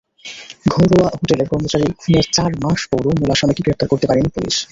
[0.73, 4.55] ঘরোয়া হোটেলের কর্মচারী খুনের চার মাস পরও মূল আসামিকে গ্রেপ্তার করতে পারেনি পুলিশ।